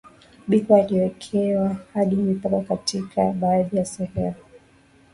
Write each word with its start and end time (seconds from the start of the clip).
Biko 0.47 0.75
aliwekewa 0.75 1.77
hadi 1.93 2.15
mipaka 2.15 2.61
katika 2.61 3.31
baadhi 3.31 3.77
ya 3.77 3.85
sehemu 3.85 4.35